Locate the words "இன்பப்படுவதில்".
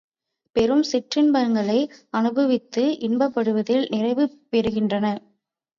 3.01-3.85